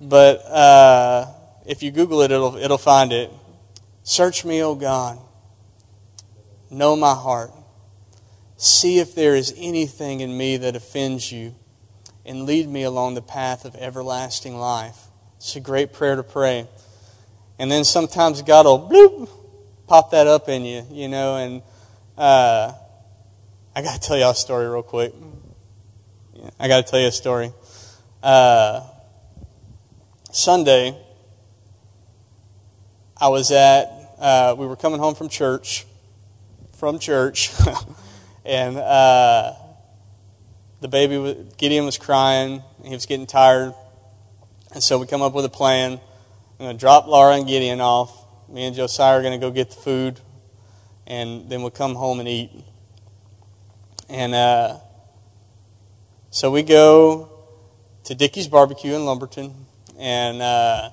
[0.00, 1.26] But uh,
[1.66, 3.30] if you Google it, it'll, it'll find it.
[4.04, 5.18] Search me, O God.
[6.70, 7.50] Know my heart.
[8.56, 11.54] See if there is anything in me that offends you,
[12.24, 15.06] and lead me along the path of everlasting life.
[15.36, 16.66] It's a great prayer to pray.
[17.58, 19.28] And then sometimes God will bloop,
[19.86, 21.62] pop that up in you, you know, and
[22.16, 22.72] uh,
[23.74, 25.12] I got to tell y'all a story real quick.
[26.58, 27.52] I got to tell you a story.
[28.22, 28.86] Uh,
[30.30, 30.96] Sunday,
[33.16, 35.86] I was at, uh, we were coming home from church,
[36.76, 37.50] from church,
[38.44, 39.54] and uh,
[40.80, 42.62] the baby, Gideon was crying.
[42.84, 43.74] He was getting tired.
[44.72, 46.00] And so we come up with a plan.
[46.58, 48.26] I'm going to drop Laura and Gideon off.
[48.48, 50.18] Me and Josiah are going to go get the food,
[51.06, 52.50] and then we'll come home and eat.
[54.08, 54.78] And uh,
[56.30, 57.30] so we go
[58.02, 59.54] to Dickey's Barbecue in Lumberton,
[60.00, 60.90] and uh,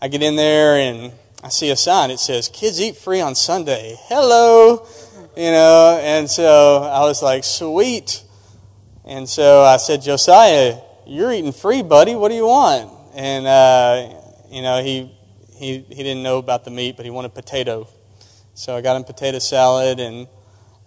[0.00, 1.12] I get in there and
[1.44, 2.10] I see a sign.
[2.10, 3.96] It says, Kids eat free on Sunday.
[4.04, 4.86] Hello!
[5.36, 8.22] you know, and so I was like, sweet.
[9.04, 12.14] And so I said, Josiah, you're eating free, buddy.
[12.14, 12.90] What do you want?
[13.14, 14.15] And, uh,
[14.50, 15.12] you know, he,
[15.56, 17.88] he, he didn't know about the meat, but he wanted potato.
[18.54, 20.28] So I got him potato salad, and,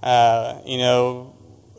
[0.02, 1.36] uh, you know,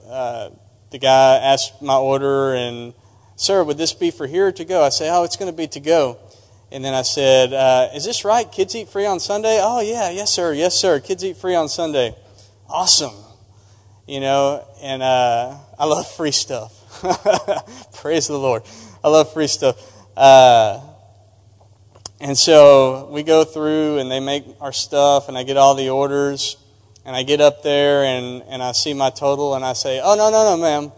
[0.09, 0.51] uh,
[0.91, 2.95] the guy asked my order, and,
[3.37, 4.83] sir, would this be for here or to go?
[4.83, 6.19] I say, oh, it's going to be to go.
[6.73, 8.51] And then I said, uh, is this right?
[8.51, 9.59] Kids eat free on Sunday?
[9.61, 11.01] Oh, yeah, yes, sir, yes, sir.
[11.01, 12.15] Kids eat free on Sunday
[12.71, 13.15] awesome.
[14.07, 16.73] You know, and uh, I love free stuff.
[18.01, 18.63] Praise the Lord.
[19.05, 19.77] I love free stuff.
[20.17, 20.81] Uh,
[22.21, 25.91] and so we go through and they make our stuff, and I get all the
[25.91, 26.57] orders.
[27.05, 30.15] And I get up there and, and I see my total, and I say, Oh,
[30.15, 30.93] no, no, no, ma'am.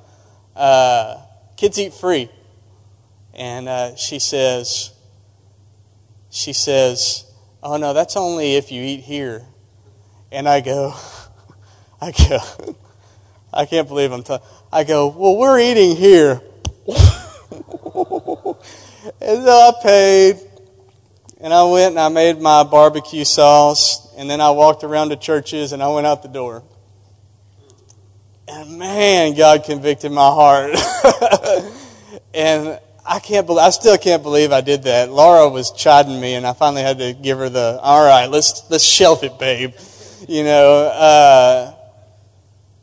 [0.55, 1.17] Uh,
[1.57, 2.29] kids eat free.
[3.33, 4.91] And uh, she says,
[6.29, 7.25] She says,
[7.63, 9.47] Oh, no, that's only if you eat here.
[10.33, 10.95] And I go,
[12.01, 12.39] I go,
[13.53, 14.25] I can't believe I'm.
[14.73, 16.41] I go, well, we're eating here.
[16.89, 16.97] and
[17.85, 18.57] so
[19.21, 20.41] I paid,
[21.43, 25.17] and I went and I made my barbecue sauce, and then I walked around to
[25.17, 26.63] churches and I went out the door.
[28.47, 30.75] And man, God convicted my heart.
[32.35, 35.11] and I can't believe, I still can't believe I did that.
[35.11, 38.63] Laura was chiding me, and I finally had to give her the, all right, let's,
[38.71, 39.75] let's shelf it, babe.
[40.29, 41.75] You know, uh,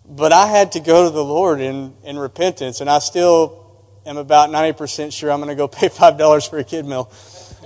[0.06, 3.74] but I had to go to the Lord in, in repentance, and I still
[4.06, 7.10] am about 90% sure I'm going to go pay $5 for a kid meal.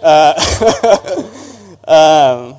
[0.03, 0.33] Uh,
[1.87, 2.55] um,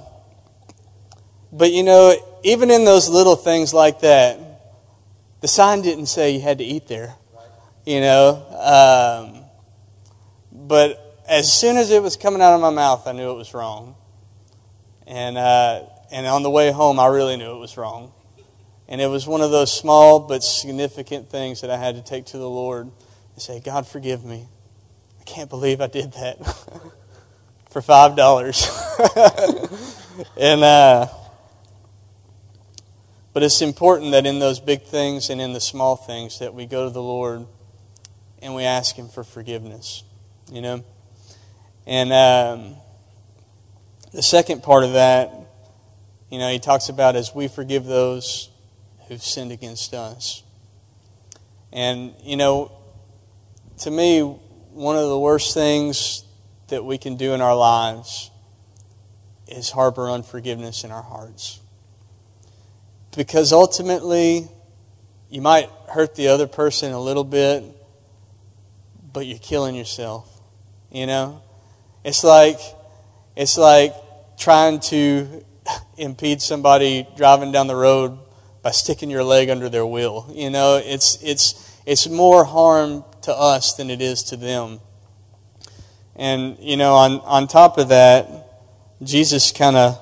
[1.52, 4.40] but you know, even in those little things like that,
[5.42, 7.14] the sign didn't say you had to eat there.
[7.84, 9.44] You know, um,
[10.50, 13.52] but as soon as it was coming out of my mouth, I knew it was
[13.52, 13.94] wrong.
[15.06, 18.12] And uh, and on the way home, I really knew it was wrong.
[18.88, 22.24] And it was one of those small but significant things that I had to take
[22.26, 24.48] to the Lord and say, God, forgive me.
[25.20, 26.38] I can't believe I did that
[27.74, 30.26] for $5.
[30.36, 31.08] and, uh,
[33.32, 36.66] but it's important that in those big things and in the small things that we
[36.66, 37.48] go to the Lord
[38.40, 40.04] and we ask Him for forgiveness,
[40.52, 40.84] you know?
[41.84, 42.76] And um,
[44.12, 45.32] the second part of that,
[46.30, 48.50] you know, he talks about as we forgive those
[49.08, 50.44] who've sinned against us.
[51.72, 52.70] And, you know,
[53.78, 56.23] to me, one of the worst things
[56.68, 58.30] that we can do in our lives
[59.46, 61.60] is harbor unforgiveness in our hearts.
[63.16, 64.48] Because ultimately,
[65.30, 67.62] you might hurt the other person a little bit,
[69.12, 70.40] but you're killing yourself.
[70.90, 71.42] You know?
[72.04, 72.58] It's like
[73.36, 73.94] it's like
[74.36, 75.44] trying to
[75.96, 78.18] impede somebody driving down the road
[78.62, 80.30] by sticking your leg under their wheel.
[80.32, 84.80] You know, it's it's it's more harm to us than it is to them.
[86.16, 88.28] And, you know, on, on top of that,
[89.02, 90.00] Jesus kind of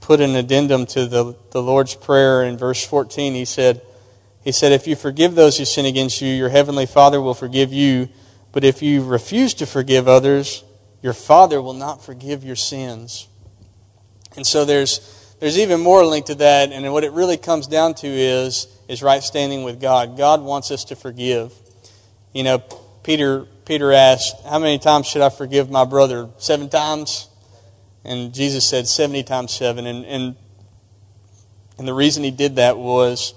[0.00, 3.34] put an addendum to the, the Lord's Prayer in verse 14.
[3.34, 3.80] He said,
[4.42, 7.72] he said, If you forgive those who sin against you, your heavenly Father will forgive
[7.72, 8.08] you.
[8.52, 10.64] But if you refuse to forgive others,
[11.02, 13.28] your Father will not forgive your sins.
[14.36, 16.72] And so there's, there's even more link to that.
[16.72, 20.16] And what it really comes down to is, is right standing with God.
[20.16, 21.52] God wants us to forgive.
[22.32, 22.62] You know,
[23.02, 26.28] Peter, Peter asked, How many times should I forgive my brother?
[26.38, 27.28] Seven times?
[28.04, 29.86] And Jesus said 70 times seven.
[29.86, 30.36] And, and,
[31.78, 33.34] and the reason he did that was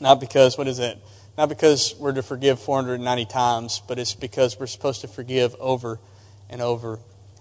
[0.00, 0.98] not because, what is it?
[1.38, 6.00] Not because we're to forgive 490 times, but it's because we're supposed to forgive over
[6.48, 7.00] and over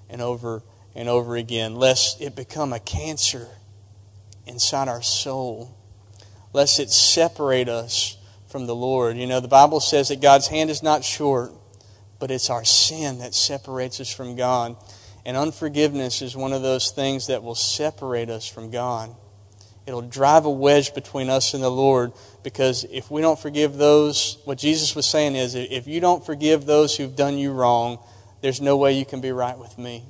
[0.09, 0.63] and over
[0.95, 3.47] and over again, lest it become a cancer
[4.45, 5.75] inside our soul,
[6.53, 9.17] lest it separate us from the Lord.
[9.17, 11.51] You know, the Bible says that God's hand is not short,
[12.19, 14.75] but it's our sin that separates us from God.
[15.25, 19.15] And unforgiveness is one of those things that will separate us from God.
[19.87, 24.39] It'll drive a wedge between us and the Lord because if we don't forgive those,
[24.45, 27.99] what Jesus was saying is if you don't forgive those who've done you wrong,
[28.41, 30.05] there's no way you can be right with me.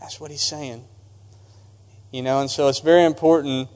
[0.00, 0.84] That's what he's saying.
[2.10, 3.68] You know, and so it's very important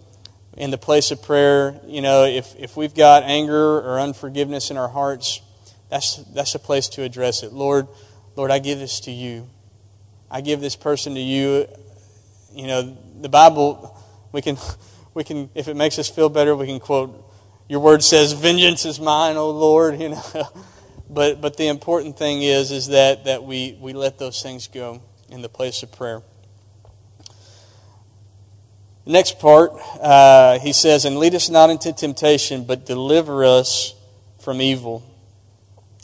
[0.57, 4.77] in the place of prayer, you know, if, if we've got anger or unforgiveness in
[4.77, 5.41] our hearts,
[5.89, 7.53] that's, that's a place to address it.
[7.53, 7.89] Lord,
[8.37, 9.49] Lord, I give this to you.
[10.31, 11.67] I give this person to you.
[12.53, 13.99] You know, the Bible,
[14.33, 14.57] we can,
[15.15, 17.31] we can, if it makes us feel better, we can quote,
[17.69, 20.49] Your word says, Vengeance is mine, O Lord, you know.
[21.09, 25.03] but, but the important thing is, is that, that we, we let those things go
[25.31, 26.23] in the place of prayer.
[29.05, 33.95] The next part, uh, he says, And lead us not into temptation, but deliver us
[34.39, 35.03] from evil.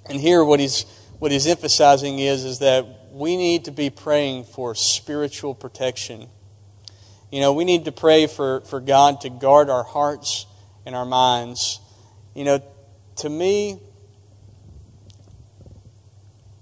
[0.06, 0.84] And here, what he's,
[1.20, 6.28] what he's emphasizing is, is that we need to be praying for spiritual protection.
[7.30, 10.46] You know, we need to pray for, for God to guard our hearts
[10.84, 11.78] and our minds.
[12.34, 12.62] You know,
[13.16, 13.78] to me,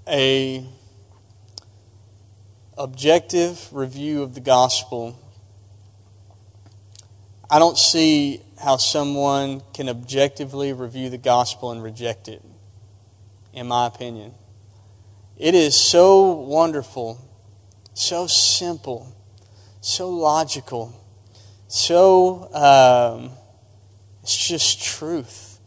[0.07, 0.67] a
[2.77, 5.19] objective review of the gospel
[7.49, 12.43] I don't see how someone can objectively review the gospel and reject it,
[13.53, 14.35] in my opinion.
[15.37, 17.21] It is so wonderful,
[17.95, 19.15] so simple,
[19.81, 21.01] so logical,
[21.69, 23.31] so um,
[24.23, 25.61] it's just truth.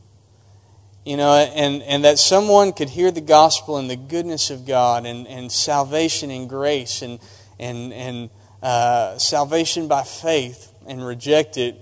[1.06, 5.06] You know, and, and that someone could hear the gospel and the goodness of God
[5.06, 7.20] and, and salvation and grace and,
[7.58, 8.30] and, and
[8.62, 11.80] uh, salvation by faith and reject it.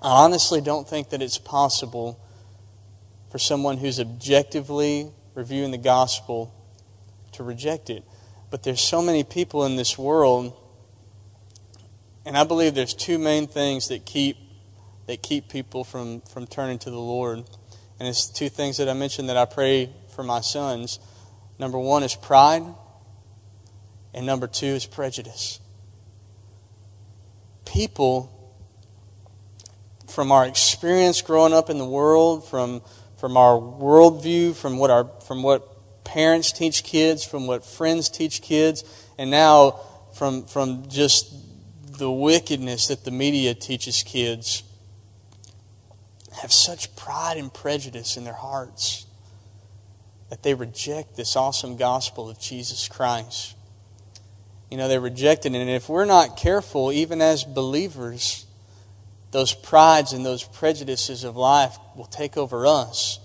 [0.00, 2.18] I honestly don't think that it's possible
[3.30, 6.52] for someone who's objectively reviewing the gospel
[7.32, 8.02] to reject it.
[8.50, 10.56] But there's so many people in this world,
[12.24, 14.38] and I believe there's two main things that keep
[15.06, 17.38] that keep people from, from turning to the Lord.
[17.98, 20.98] And it's two things that I mentioned that I pray for my sons.
[21.58, 22.62] Number one is pride,
[24.12, 25.60] and number two is prejudice.
[27.72, 28.32] People,
[30.08, 32.82] from our experience growing up in the world, from,
[33.18, 38.40] from our worldview, from what, our, from what parents teach kids, from what friends teach
[38.40, 38.84] kids,
[39.18, 39.78] and now
[40.14, 41.34] from, from just
[41.98, 44.62] the wickedness that the media teaches kids,
[46.40, 49.06] have such pride and prejudice in their hearts
[50.30, 53.54] that they reject this awesome gospel of Jesus Christ.
[54.70, 55.54] You know, they reject it.
[55.54, 58.46] And if we're not careful, even as believers,
[59.30, 63.20] those prides and those prejudices of life will take over us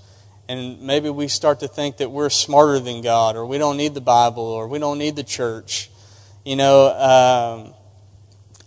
[0.49, 3.93] and maybe we start to think that we're smarter than God, or we don't need
[3.93, 5.89] the Bible, or we don't need the church.
[6.43, 7.73] You know, um,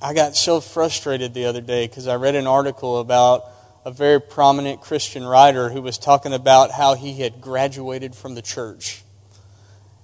[0.01, 3.45] I got so frustrated the other day because I read an article about
[3.85, 8.43] a very prominent Christian writer who was talking about how he had graduated from the
[8.43, 9.03] church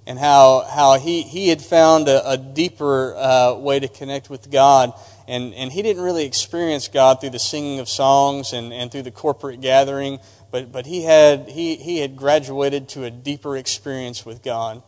[0.06, 4.50] and how, how he, he had found a, a deeper uh, way to connect with
[4.50, 4.92] God.
[5.28, 9.02] And, and he didn't really experience God through the singing of songs and, and through
[9.02, 10.18] the corporate gathering,
[10.50, 14.82] but, but he, had, he, he had graduated to a deeper experience with God.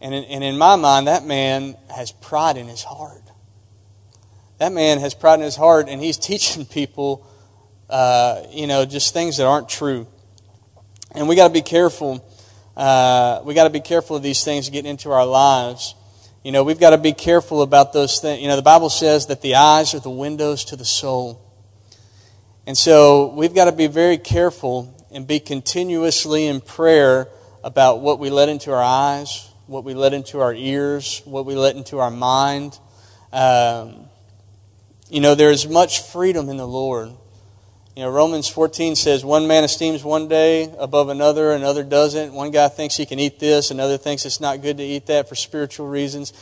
[0.00, 3.22] And in, and in my mind, that man has pride in his heart.
[4.58, 7.26] That man has pride in his heart, and he's teaching people,
[7.88, 10.08] uh, you know, just things that aren't true.
[11.12, 12.24] And we got to be careful.
[12.76, 15.94] Uh, we got to be careful of these things getting into our lives.
[16.42, 18.42] You know, we've got to be careful about those things.
[18.42, 21.40] You know, the Bible says that the eyes are the windows to the soul.
[22.66, 27.28] And so we've got to be very careful and be continuously in prayer
[27.62, 31.54] about what we let into our eyes, what we let into our ears, what we
[31.54, 32.78] let into our mind.
[33.32, 34.06] Um,
[35.08, 37.12] you know, there is much freedom in the Lord.
[37.94, 42.32] You know, Romans 14 says, one man esteems one day above another, another doesn't.
[42.32, 45.28] One guy thinks he can eat this, another thinks it's not good to eat that
[45.28, 46.32] for spiritual reasons.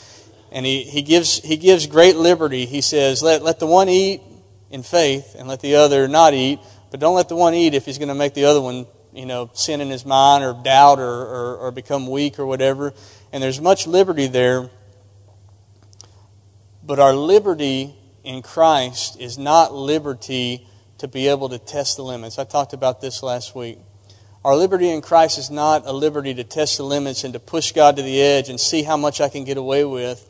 [0.53, 2.67] And he, he, gives, he gives great liberty.
[2.67, 4.23] He says, let, let the one eat
[4.71, 6.61] in faith and let the other not eat,
[6.93, 9.27] but don't let the one eat if he's going to make the other one, you
[9.27, 12.95] know, sin in his mind or doubt or, or, or become weak or whatever.
[13.33, 14.71] And there's much liberty there.
[16.85, 20.69] But our liberty in Christ is not liberty
[21.01, 22.39] to be able to test the limits.
[22.39, 23.79] I talked about this last week.
[24.45, 27.73] Our liberty in Christ is not a liberty to test the limits and to push
[27.73, 30.27] God to the edge and see how much I can get away with.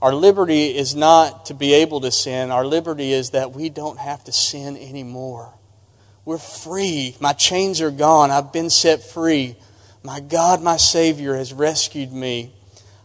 [0.00, 2.50] Our liberty is not to be able to sin.
[2.50, 5.52] Our liberty is that we don't have to sin anymore.
[6.24, 7.16] We're free.
[7.20, 8.30] My chains are gone.
[8.30, 9.56] I've been set free.
[10.02, 12.54] My God, my Savior, has rescued me.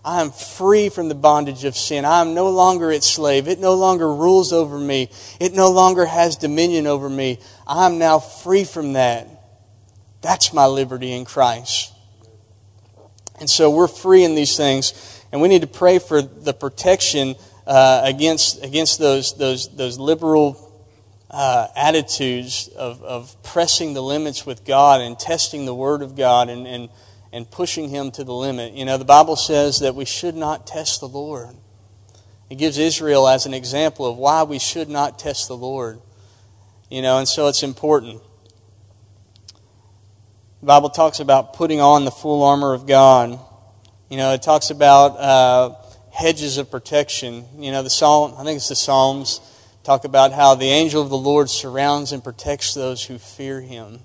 [0.06, 2.06] I am free from the bondage of sin.
[2.06, 3.48] I am no longer its slave.
[3.48, 5.10] It no longer rules over me.
[5.40, 7.40] It no longer has dominion over me.
[7.66, 9.28] I am now free from that.
[10.22, 11.92] That's my liberty in Christ.
[13.40, 17.36] And so we're free in these things, and we need to pray for the protection
[17.66, 20.62] uh, against, against those, those, those liberal
[21.32, 26.50] uh, attitudes of, of pressing the limits with God and testing the Word of God
[26.50, 26.90] and, and
[27.36, 28.72] and pushing him to the limit.
[28.72, 31.50] You know, the Bible says that we should not test the Lord.
[32.50, 36.00] It gives Israel as an example of why we should not test the Lord.
[36.90, 38.22] You know, and so it's important.
[40.62, 43.38] The Bible talks about putting on the full armor of God.
[44.10, 45.76] You know, it talks about uh,
[46.14, 47.44] hedges of protection.
[47.58, 49.42] You know, the Psalm, I think it's the Psalms,
[49.84, 54.00] talk about how the angel of the Lord surrounds and protects those who fear him.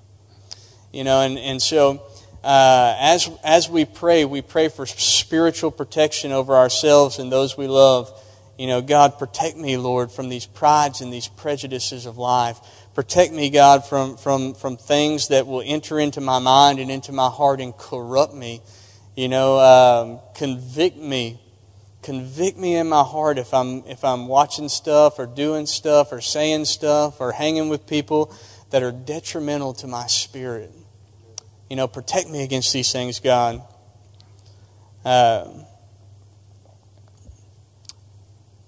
[0.92, 2.02] You know, and, and so
[2.42, 7.66] uh, as, as we pray, we pray for spiritual protection over ourselves and those we
[7.66, 8.10] love.
[8.58, 12.58] You know, God, protect me, Lord, from these prides and these prejudices of life.
[12.94, 17.12] Protect me, God, from, from, from things that will enter into my mind and into
[17.12, 18.62] my heart and corrupt me.
[19.16, 21.40] You know, um, convict me.
[22.02, 26.22] Convict me in my heart if I'm, if I'm watching stuff or doing stuff or
[26.22, 28.34] saying stuff or hanging with people
[28.70, 30.72] that are detrimental to my spirit.
[31.70, 33.62] You know, protect me against these things, God.
[35.04, 35.46] Uh,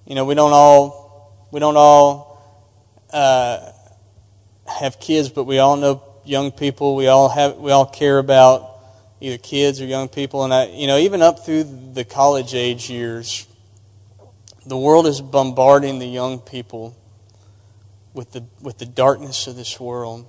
[0.06, 2.40] you know, we don't all we don't all
[3.12, 3.72] uh,
[4.68, 6.94] have kids, but we all know young people.
[6.94, 8.70] We all have we all care about
[9.20, 12.88] either kids or young people, and I, you know, even up through the college age
[12.88, 13.48] years,
[14.64, 16.96] the world is bombarding the young people
[18.14, 20.24] with the with the darkness of this world.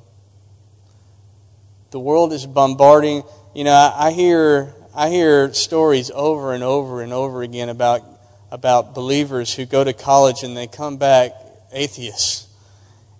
[1.94, 3.22] The world is bombarding.
[3.54, 8.02] You know, I, I hear I hear stories over and over and over again about
[8.50, 11.34] about believers who go to college and they come back
[11.72, 12.48] atheists,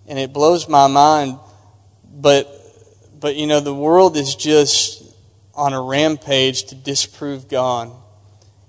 [0.08, 1.38] and it blows my mind.
[2.12, 2.48] But
[3.20, 5.04] but you know, the world is just
[5.54, 7.92] on a rampage to disprove God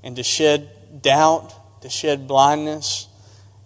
[0.02, 0.68] and to shed
[1.00, 3.08] doubt, to shed blindness,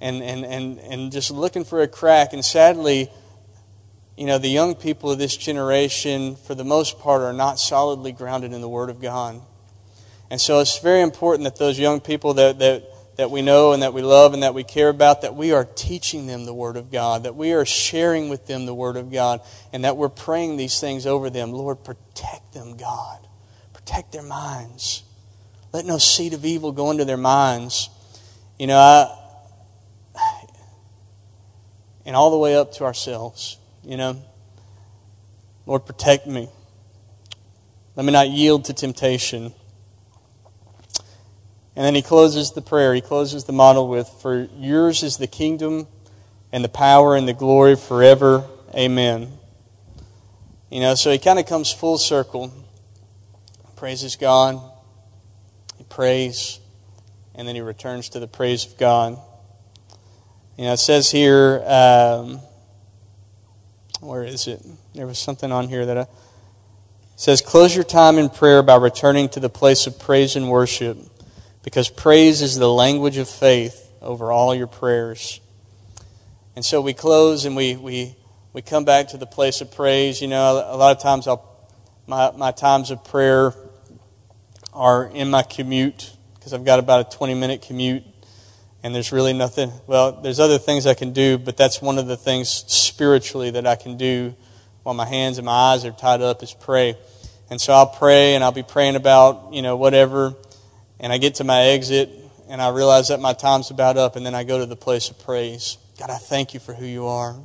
[0.00, 2.32] and, and, and, and just looking for a crack.
[2.32, 3.10] And sadly,
[4.18, 8.10] you know, the young people of this generation, for the most part, are not solidly
[8.10, 9.40] grounded in the Word of God.
[10.28, 12.82] And so it's very important that those young people that, that,
[13.16, 15.64] that we know and that we love and that we care about, that we are
[15.64, 19.12] teaching them the Word of God, that we are sharing with them the Word of
[19.12, 19.40] God,
[19.72, 21.52] and that we're praying these things over them.
[21.52, 23.20] Lord, protect them, God.
[23.72, 25.04] Protect their minds.
[25.72, 27.88] Let no seed of evil go into their minds.
[28.58, 29.14] You know, I,
[32.04, 34.22] and all the way up to ourselves you know.
[35.66, 36.48] Lord, protect me.
[37.94, 39.52] Let me not yield to temptation.
[41.76, 45.26] And then he closes the prayer, he closes the model with, For yours is the
[45.26, 45.86] kingdom
[46.50, 48.44] and the power and the glory forever.
[48.74, 49.32] Amen.
[50.70, 52.52] You know, so he kind of comes full circle.
[53.76, 54.60] Praises God.
[55.76, 56.60] He prays.
[57.34, 59.18] And then he returns to the praise of God.
[60.56, 62.40] You know, it says here, um,
[64.00, 64.64] where is it?
[64.94, 66.06] There was something on here that I,
[67.16, 70.98] says, Close your time in prayer by returning to the place of praise and worship,
[71.62, 75.40] because praise is the language of faith over all your prayers.
[76.54, 78.16] And so we close and we, we,
[78.52, 80.20] we come back to the place of praise.
[80.20, 81.44] You know, a lot of times I'll,
[82.06, 83.52] my, my times of prayer
[84.72, 88.04] are in my commute because I've got about a 20 minute commute
[88.82, 92.06] and there's really nothing well there's other things i can do but that's one of
[92.06, 94.34] the things spiritually that i can do
[94.88, 96.96] while my hands and my eyes are tied up is pray.
[97.50, 100.34] And so I'll pray and I'll be praying about, you know, whatever.
[100.98, 102.08] And I get to my exit
[102.48, 105.10] and I realize that my time's about up and then I go to the place
[105.10, 105.76] of praise.
[105.98, 107.36] God, I thank you for who you are.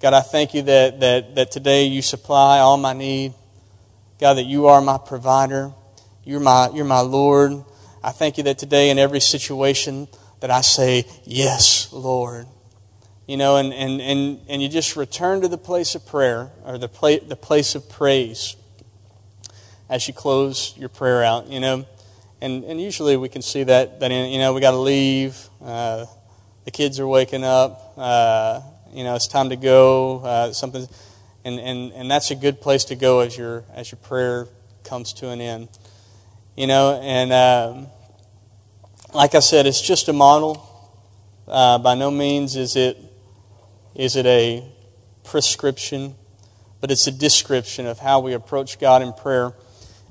[0.00, 3.34] God, I thank you that, that, that today you supply all my need.
[4.18, 5.72] God, that you are my provider.
[6.24, 7.52] You're my, you're my Lord.
[8.02, 10.08] I thank you that today in every situation
[10.40, 12.46] that I say, Yes, Lord.
[13.26, 16.78] You know, and, and, and, and you just return to the place of prayer or
[16.78, 18.54] the, pla- the place of praise
[19.88, 21.86] as you close your prayer out, you know.
[22.40, 25.48] And, and usually we can see that, that in, you know, we got to leave.
[25.60, 26.06] Uh,
[26.64, 27.94] the kids are waking up.
[27.96, 28.60] Uh,
[28.92, 30.20] you know, it's time to go.
[30.20, 30.86] Uh, something,
[31.44, 34.46] and, and, and that's a good place to go as your, as your prayer
[34.84, 35.68] comes to an end.
[36.56, 37.86] You know, and um,
[39.14, 40.62] like I said, it's just a model.
[41.46, 42.98] Uh, by no means is it,
[43.96, 44.64] is it a
[45.24, 46.14] prescription,
[46.80, 49.52] but it's a description of how we approach God in prayer.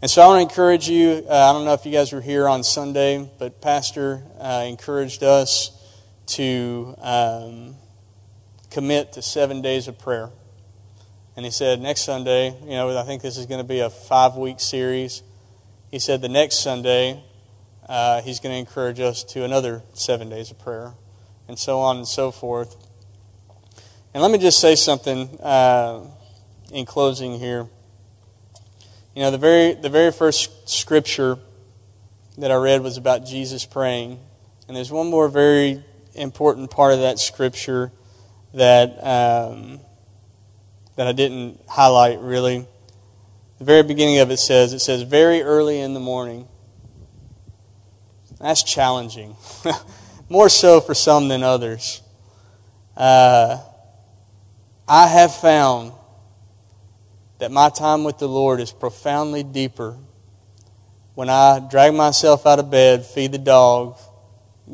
[0.02, 1.26] And so I want to encourage you.
[1.30, 5.24] Uh, I don't know if you guys were here on Sunday, but Pastor uh, encouraged
[5.24, 5.72] us
[6.28, 7.76] to um,
[8.72, 10.32] commit to seven days of prayer.
[11.36, 13.90] And he said, next Sunday, you know, I think this is going to be a
[13.90, 15.22] five week series.
[15.92, 17.24] He said the next Sunday,
[17.88, 20.94] uh, he's going to encourage us to another seven days of prayer,
[21.48, 22.85] and so on and so forth.
[24.16, 26.08] And let me just say something uh,
[26.72, 27.68] in closing here.
[29.14, 31.38] You know, the very, the very first scripture
[32.38, 34.18] that I read was about Jesus praying.
[34.70, 37.92] And there's one more very important part of that scripture
[38.54, 39.82] that, um,
[40.96, 42.66] that I didn't highlight really.
[43.58, 46.48] The very beginning of it says, it says, very early in the morning.
[48.40, 49.36] That's challenging.
[50.30, 52.02] more so for some than others.
[52.96, 53.58] Uh,
[54.88, 55.94] I have found
[57.40, 59.98] that my time with the Lord is profoundly deeper
[61.16, 63.98] when I drag myself out of bed, feed the dog,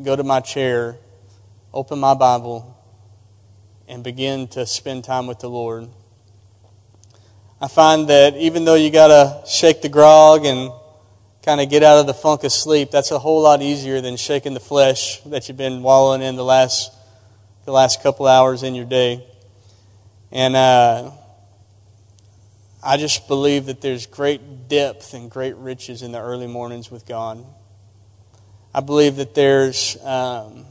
[0.02, 0.98] go to my chair,
[1.72, 2.76] open my Bible,
[3.88, 5.88] and begin to spend time with the Lord.
[7.58, 10.72] I find that even though you got to shake the grog and
[11.42, 14.18] kind of get out of the funk of sleep, that's a whole lot easier than
[14.18, 16.92] shaking the flesh that you've been wallowing in the last
[17.64, 19.24] the last couple hours in your day.
[20.32, 21.10] And uh,
[22.82, 27.06] I just believe that there's great depth and great riches in the early mornings with
[27.06, 27.44] God.
[28.74, 30.64] I believe that there's um,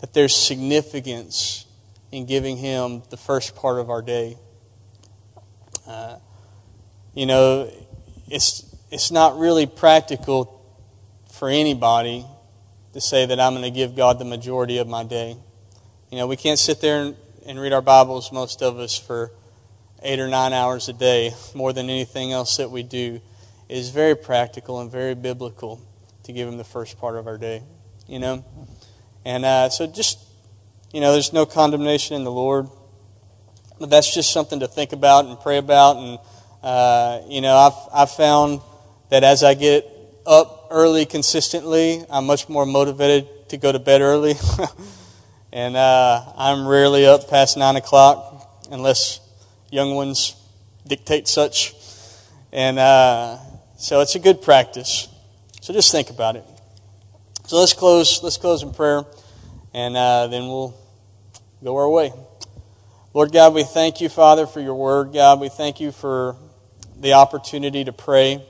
[0.00, 1.64] that there's significance
[2.12, 4.36] in giving Him the first part of our day.
[5.86, 6.18] Uh,
[7.14, 7.72] you know,
[8.28, 10.62] it's it's not really practical
[11.32, 12.26] for anybody
[12.92, 15.38] to say that I'm going to give God the majority of my day.
[16.10, 17.16] You know, we can't sit there and,
[17.46, 19.30] and read our Bibles, most of us, for
[20.02, 23.20] eight or nine hours a day, more than anything else that we do,
[23.68, 25.80] is very practical and very biblical
[26.24, 27.62] to give Him the first part of our day.
[28.08, 28.44] You know?
[29.24, 30.18] And uh, so just,
[30.92, 32.66] you know, there's no condemnation in the Lord.
[33.78, 35.96] But that's just something to think about and pray about.
[35.98, 36.18] And,
[36.64, 38.60] uh, you know, I've, I've found
[39.10, 39.86] that as I get
[40.26, 44.34] up early consistently, I'm much more motivated to go to bed early.
[45.56, 49.20] and uh, I'm rarely up past 9 o'clock unless
[49.70, 50.36] young ones
[50.86, 51.74] dictate such.
[52.52, 53.38] And uh,
[53.78, 55.08] so it's a good practice.
[55.62, 56.44] So just think about it.
[57.46, 58.22] So let's close.
[58.22, 59.04] Let's close in prayer,
[59.72, 60.76] and uh, then we'll
[61.64, 62.12] go our way.
[63.14, 65.14] Lord God, we thank you, Father, for your word.
[65.14, 66.36] God, we thank you for
[67.00, 68.44] the opportunity to pray.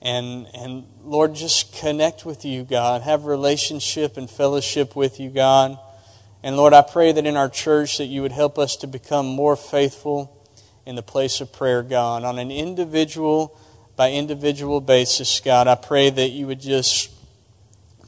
[0.00, 3.02] And, and Lord, just connect with you, God.
[3.02, 5.78] Have relationship and fellowship with you, God.
[6.42, 9.26] And Lord, I pray that in our church that you would help us to become
[9.26, 10.36] more faithful
[10.86, 13.58] in the place of prayer, God, on an individual
[13.94, 15.68] by individual basis, God.
[15.68, 17.10] I pray that you would just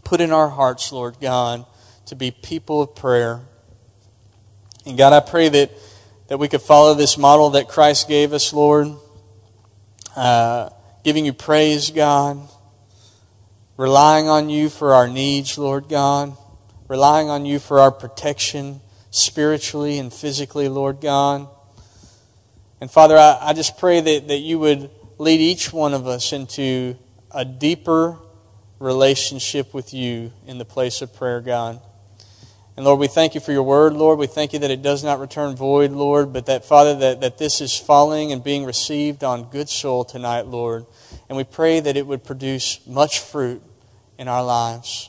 [0.05, 1.67] put in our hearts, Lord God,
[2.07, 3.43] to be people of prayer.
[4.87, 5.71] And God, I pray that,
[6.29, 8.89] that we could follow this model that Christ gave us, Lord.
[10.17, 10.71] Uh,
[11.05, 12.41] giving you praise, God.
[13.77, 16.37] Relying on you for our needs, Lord God
[16.93, 18.79] relying on you for our protection
[19.11, 21.49] spiritually and physically, Lord God.
[22.83, 26.35] And Father, I, I just pray that, that you would lead each one of us
[26.35, 26.95] into
[27.31, 28.19] a deeper
[28.79, 31.81] relationship with you in the place of prayer, God.
[32.77, 34.19] And Lord, we thank you for your word, Lord.
[34.19, 37.39] We thank you that it does not return void, Lord, but that, Father, that, that
[37.39, 40.85] this is falling and being received on good soil tonight, Lord.
[41.31, 43.63] And we pray that it would produce much fruit
[44.19, 45.09] in our lives.